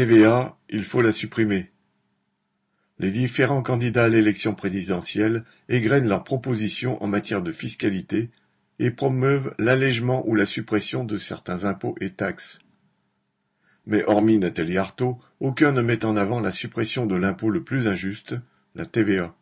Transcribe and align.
TVA, 0.00 0.56
il 0.70 0.82
faut 0.82 1.02
la 1.02 1.12
supprimer. 1.12 1.68
Les 2.98 3.10
différents 3.10 3.62
candidats 3.62 4.04
à 4.04 4.08
l'élection 4.08 4.54
présidentielle 4.54 5.44
égrènent 5.68 6.08
leurs 6.08 6.24
propositions 6.24 7.02
en 7.04 7.06
matière 7.06 7.42
de 7.42 7.52
fiscalité 7.52 8.30
et 8.78 8.90
promeuvent 8.90 9.54
l'allègement 9.58 10.26
ou 10.26 10.34
la 10.34 10.46
suppression 10.46 11.04
de 11.04 11.18
certains 11.18 11.64
impôts 11.64 11.96
et 12.00 12.08
taxes. 12.08 12.60
Mais 13.84 14.02
hormis 14.04 14.38
Nathalie 14.38 14.78
Arthaud, 14.78 15.18
aucun 15.38 15.70
ne 15.72 15.82
met 15.82 16.02
en 16.06 16.16
avant 16.16 16.40
la 16.40 16.50
suppression 16.50 17.04
de 17.04 17.16
l'impôt 17.16 17.50
le 17.50 17.62
plus 17.62 17.86
injuste, 17.86 18.36
la 18.74 18.86
TVA. 18.86 19.36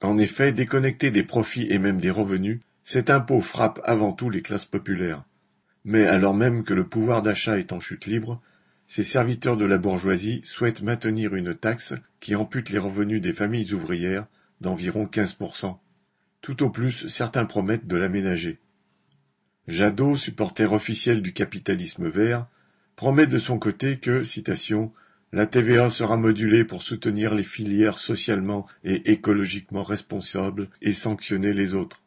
En 0.00 0.18
effet, 0.18 0.50
déconnecté 0.50 1.12
des 1.12 1.22
profits 1.22 1.68
et 1.70 1.78
même 1.78 2.00
des 2.00 2.10
revenus, 2.10 2.58
cet 2.82 3.10
impôt 3.10 3.40
frappe 3.40 3.80
avant 3.84 4.12
tout 4.12 4.28
les 4.28 4.42
classes 4.42 4.64
populaires. 4.64 5.22
Mais 5.84 6.04
alors 6.04 6.34
même 6.34 6.64
que 6.64 6.74
le 6.74 6.84
pouvoir 6.84 7.22
d'achat 7.22 7.60
est 7.60 7.72
en 7.72 7.78
chute 7.78 8.06
libre, 8.06 8.42
ces 8.86 9.02
serviteurs 9.02 9.56
de 9.56 9.64
la 9.64 9.78
bourgeoisie 9.78 10.40
souhaitent 10.44 10.82
maintenir 10.82 11.34
une 11.34 11.54
taxe 11.54 11.94
qui 12.20 12.34
ampute 12.34 12.70
les 12.70 12.78
revenus 12.78 13.20
des 13.20 13.32
familles 13.32 13.72
ouvrières 13.72 14.24
d'environ 14.60 15.06
15%. 15.06 15.78
Tout 16.40 16.62
au 16.62 16.70
plus, 16.70 17.08
certains 17.08 17.46
promettent 17.46 17.86
de 17.86 17.96
l'aménager. 17.96 18.58
Jadot, 19.66 20.16
supporter 20.16 20.72
officiel 20.72 21.22
du 21.22 21.32
capitalisme 21.32 22.08
vert, 22.10 22.46
promet 22.96 23.26
de 23.26 23.38
son 23.38 23.58
côté 23.58 23.98
que, 23.98 24.22
citation, 24.22 24.92
la 25.32 25.46
TVA 25.46 25.90
sera 25.90 26.16
modulée 26.16 26.64
pour 26.64 26.82
soutenir 26.82 27.34
les 27.34 27.42
filières 27.42 27.98
socialement 27.98 28.66
et 28.84 29.10
écologiquement 29.10 29.82
responsables 29.82 30.68
et 30.80 30.92
sanctionner 30.92 31.52
les 31.52 31.74
autres. 31.74 32.02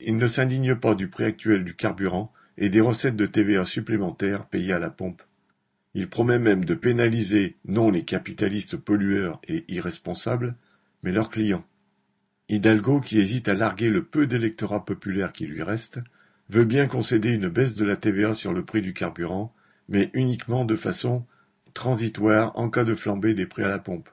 Il 0.00 0.16
ne 0.16 0.26
s'indigne 0.26 0.74
pas 0.74 0.94
du 0.94 1.08
prix 1.08 1.24
actuel 1.24 1.62
du 1.62 1.76
carburant 1.76 2.32
et 2.58 2.68
des 2.68 2.80
recettes 2.80 3.16
de 3.16 3.26
TVA 3.26 3.64
supplémentaires 3.64 4.46
payées 4.46 4.72
à 4.72 4.78
la 4.78 4.90
pompe. 4.90 5.22
Il 5.94 6.08
promet 6.08 6.38
même 6.38 6.64
de 6.64 6.74
pénaliser 6.74 7.56
non 7.64 7.90
les 7.90 8.04
capitalistes 8.04 8.76
pollueurs 8.76 9.40
et 9.48 9.64
irresponsables, 9.68 10.54
mais 11.02 11.12
leurs 11.12 11.30
clients. 11.30 11.64
Hidalgo, 12.48 13.00
qui 13.00 13.18
hésite 13.18 13.48
à 13.48 13.54
larguer 13.54 13.90
le 13.90 14.04
peu 14.04 14.26
d'électorat 14.26 14.84
populaire 14.84 15.32
qui 15.32 15.46
lui 15.46 15.62
reste, 15.62 16.00
veut 16.48 16.64
bien 16.64 16.86
concéder 16.86 17.32
une 17.32 17.48
baisse 17.48 17.74
de 17.74 17.84
la 17.84 17.96
TVA 17.96 18.34
sur 18.34 18.52
le 18.52 18.64
prix 18.64 18.82
du 18.82 18.92
carburant, 18.92 19.52
mais 19.88 20.10
uniquement 20.14 20.64
de 20.64 20.76
façon 20.76 21.24
transitoire 21.74 22.52
en 22.58 22.68
cas 22.68 22.84
de 22.84 22.94
flambée 22.94 23.34
des 23.34 23.46
prix 23.46 23.62
à 23.62 23.68
la 23.68 23.78
pompe. 23.78 24.08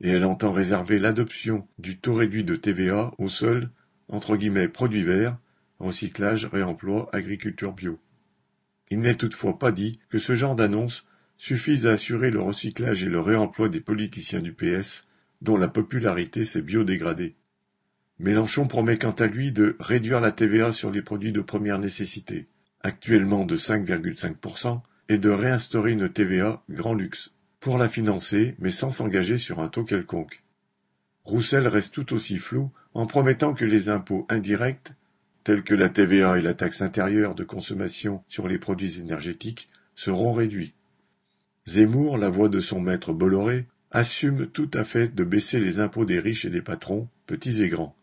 Et 0.00 0.10
elle 0.10 0.24
entend 0.24 0.52
réserver 0.52 0.98
l'adoption 0.98 1.66
du 1.78 1.98
taux 1.98 2.14
réduit 2.14 2.44
de 2.44 2.56
TVA 2.56 3.12
aux 3.18 3.28
seuls 3.28 3.70
entre 4.08 4.36
guillemets 4.36 4.68
produits 4.68 5.02
verts 5.02 5.36
recyclage, 5.80 6.44
réemploi, 6.46 7.08
agriculture 7.12 7.72
bio. 7.72 7.98
Il 8.90 9.00
n'est 9.00 9.14
toutefois 9.14 9.58
pas 9.58 9.72
dit 9.72 9.98
que 10.08 10.18
ce 10.18 10.34
genre 10.34 10.54
d'annonce 10.54 11.04
suffise 11.38 11.86
à 11.86 11.92
assurer 11.92 12.30
le 12.30 12.40
recyclage 12.40 13.02
et 13.02 13.08
le 13.08 13.20
réemploi 13.20 13.68
des 13.68 13.80
politiciens 13.80 14.40
du 14.40 14.52
PS, 14.52 15.06
dont 15.40 15.56
la 15.56 15.68
popularité 15.68 16.44
s'est 16.44 16.60
biodégradée. 16.60 17.34
Mélenchon 18.18 18.66
promet 18.66 18.98
quant 18.98 19.12
à 19.12 19.26
lui 19.26 19.50
de 19.50 19.76
réduire 19.80 20.20
la 20.20 20.32
TVA 20.32 20.72
sur 20.72 20.90
les 20.90 21.00
produits 21.00 21.32
de 21.32 21.40
première 21.40 21.78
nécessité, 21.78 22.46
actuellement 22.82 23.46
de 23.46 23.56
5,5%, 23.56 24.82
et 25.08 25.18
de 25.18 25.30
réinstaurer 25.30 25.92
une 25.92 26.08
TVA 26.10 26.62
grand 26.68 26.94
luxe, 26.94 27.30
pour 27.58 27.78
la 27.78 27.88
financer, 27.88 28.54
mais 28.58 28.70
sans 28.70 28.90
s'engager 28.90 29.38
sur 29.38 29.60
un 29.60 29.68
taux 29.68 29.84
quelconque. 29.84 30.42
Roussel 31.24 31.66
reste 31.66 31.94
tout 31.94 32.12
aussi 32.12 32.36
flou 32.36 32.70
en 32.92 33.06
promettant 33.06 33.54
que 33.54 33.64
les 33.64 33.88
impôts 33.88 34.26
indirects 34.28 34.92
tels 35.44 35.62
que 35.62 35.74
la 35.74 35.88
TVA 35.88 36.38
et 36.38 36.42
la 36.42 36.54
taxe 36.54 36.82
intérieure 36.82 37.34
de 37.34 37.44
consommation 37.44 38.22
sur 38.28 38.48
les 38.48 38.58
produits 38.58 39.00
énergétiques, 39.00 39.68
seront 39.94 40.32
réduits. 40.32 40.74
Zemmour, 41.66 42.18
la 42.18 42.30
voix 42.30 42.48
de 42.48 42.60
son 42.60 42.80
maître 42.80 43.12
Bolloré, 43.12 43.66
assume 43.90 44.46
tout 44.46 44.70
à 44.72 44.84
fait 44.84 45.14
de 45.14 45.24
baisser 45.24 45.60
les 45.60 45.80
impôts 45.80 46.04
des 46.04 46.20
riches 46.20 46.44
et 46.44 46.50
des 46.50 46.62
patrons, 46.62 47.08
petits 47.26 47.62
et 47.62 47.68
grands. 47.68 47.96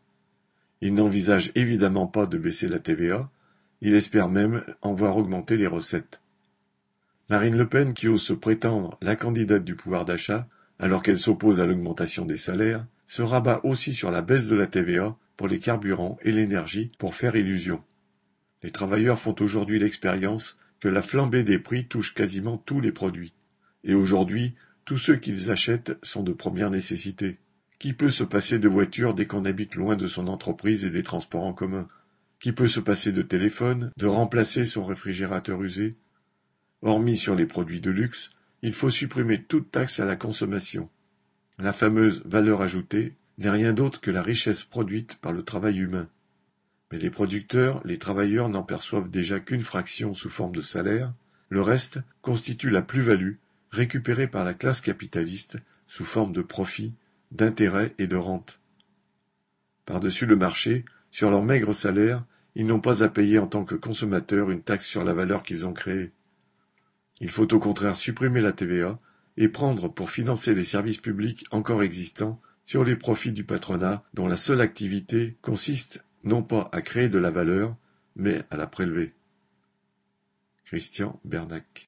Il 0.81 0.93
n'envisage 0.93 1.51
évidemment 1.55 2.07
pas 2.07 2.27
de 2.27 2.37
baisser 2.37 2.67
la 2.67 2.79
TVA, 2.79 3.29
il 3.81 3.95
espère 3.95 4.29
même 4.29 4.63
en 4.81 4.93
voir 4.93 5.17
augmenter 5.17 5.57
les 5.57 5.67
recettes. 5.67 6.21
Marine 7.29 7.57
Le 7.57 7.67
Pen, 7.67 7.93
qui 7.93 8.07
ose 8.07 8.21
se 8.21 8.33
prétendre 8.33 8.97
la 9.01 9.15
candidate 9.15 9.63
du 9.63 9.75
pouvoir 9.75 10.05
d'achat, 10.05 10.47
alors 10.79 11.01
qu'elle 11.01 11.19
s'oppose 11.19 11.59
à 11.59 11.65
l'augmentation 11.65 12.25
des 12.25 12.37
salaires, 12.37 12.85
se 13.07 13.21
rabat 13.21 13.61
aussi 13.63 13.93
sur 13.93 14.11
la 14.11 14.21
baisse 14.21 14.47
de 14.47 14.55
la 14.55 14.67
TVA 14.67 15.17
pour 15.37 15.47
les 15.47 15.59
carburants 15.59 16.17
et 16.23 16.31
l'énergie 16.31 16.91
pour 16.97 17.15
faire 17.15 17.35
illusion. 17.35 17.83
Les 18.63 18.71
travailleurs 18.71 19.19
font 19.19 19.35
aujourd'hui 19.39 19.79
l'expérience 19.79 20.59
que 20.79 20.87
la 20.87 21.01
flambée 21.01 21.43
des 21.43 21.59
prix 21.59 21.87
touche 21.87 22.13
quasiment 22.13 22.57
tous 22.57 22.81
les 22.81 22.91
produits. 22.91 23.33
Et 23.83 23.93
aujourd'hui, 23.93 24.55
tous 24.85 24.97
ceux 24.97 25.15
qu'ils 25.15 25.51
achètent 25.51 25.97
sont 26.03 26.23
de 26.23 26.33
première 26.33 26.71
nécessité. 26.71 27.37
Qui 27.79 27.93
peut 27.93 28.09
se 28.09 28.23
passer 28.23 28.57
de 28.57 28.67
voiture 28.67 29.13
dès 29.13 29.27
qu'on 29.27 29.45
habite 29.45 29.75
loin 29.75 29.95
de 29.95 30.07
son 30.07 30.27
entreprise 30.27 30.83
et 30.83 30.89
des 30.89 31.03
transports 31.03 31.43
en 31.43 31.53
commun? 31.53 31.87
Qui 32.39 32.51
peut 32.51 32.67
se 32.67 32.79
passer 32.79 33.11
de 33.11 33.21
téléphone, 33.21 33.91
de 33.97 34.05
remplacer 34.07 34.65
son 34.65 34.85
réfrigérateur 34.85 35.61
usé? 35.61 35.95
Hormis 36.81 37.17
sur 37.17 37.35
les 37.35 37.45
produits 37.45 37.81
de 37.81 37.91
luxe, 37.91 38.29
il 38.61 38.73
faut 38.73 38.89
supprimer 38.89 39.43
toute 39.43 39.71
taxe 39.71 39.99
à 39.99 40.05
la 40.05 40.15
consommation. 40.15 40.89
La 41.59 41.73
fameuse 41.73 42.21
valeur 42.25 42.61
ajoutée 42.61 43.13
n'est 43.37 43.49
rien 43.49 43.73
d'autre 43.73 44.01
que 44.01 44.11
la 44.11 44.21
richesse 44.21 44.63
produite 44.63 45.17
par 45.17 45.31
le 45.31 45.43
travail 45.43 45.79
humain. 45.79 46.07
Mais 46.91 46.97
les 46.97 47.09
producteurs, 47.09 47.81
les 47.85 47.97
travailleurs 47.97 48.49
n'en 48.49 48.63
perçoivent 48.63 49.09
déjà 49.09 49.39
qu'une 49.39 49.61
fraction 49.61 50.13
sous 50.13 50.29
forme 50.29 50.55
de 50.55 50.61
salaire, 50.61 51.13
le 51.49 51.61
reste 51.61 51.99
constitue 52.21 52.69
la 52.69 52.81
plus-value 52.81 53.35
récupérée 53.71 54.27
par 54.27 54.43
la 54.43 54.53
classe 54.53 54.81
capitaliste 54.81 55.57
sous 55.85 56.05
forme 56.05 56.31
de 56.31 56.41
profit, 56.41 56.93
d'intérêt 57.31 57.93
et 57.97 58.07
de 58.07 58.15
rente. 58.15 58.59
Par-dessus 59.85 60.25
le 60.25 60.35
marché, 60.35 60.85
sur 61.11 61.29
leur 61.29 61.43
maigre 61.43 61.73
salaire, 61.73 62.23
ils 62.55 62.65
n'ont 62.65 62.81
pas 62.81 63.03
à 63.03 63.09
payer 63.09 63.39
en 63.39 63.47
tant 63.47 63.65
que 63.65 63.75
consommateurs 63.75 64.49
une 64.49 64.63
taxe 64.63 64.85
sur 64.85 65.03
la 65.03 65.13
valeur 65.13 65.43
qu'ils 65.43 65.65
ont 65.65 65.73
créée. 65.73 66.11
Il 67.19 67.29
faut 67.29 67.53
au 67.53 67.59
contraire 67.59 67.95
supprimer 67.95 68.41
la 68.41 68.51
TVA 68.53 68.97
et 69.37 69.47
prendre 69.47 69.87
pour 69.87 70.09
financer 70.09 70.55
les 70.55 70.63
services 70.63 70.97
publics 70.97 71.45
encore 71.51 71.83
existants 71.83 72.41
sur 72.67 72.83
les 72.83 72.97
profits 72.97 73.31
du 73.31 73.45
patronat 73.45 74.03
dont 74.13 74.27
la 74.27 74.35
seule 74.35 74.59
activité 74.59 75.37
consiste 75.41 76.03
non 76.25 76.43
pas 76.43 76.69
à 76.73 76.81
créer 76.81 77.07
de 77.07 77.17
la 77.17 77.31
valeur, 77.31 77.73
mais 78.17 78.43
à 78.51 78.57
la 78.57 78.67
prélever. 78.67 79.13
Christian 80.65 81.17
Bernac 81.23 81.85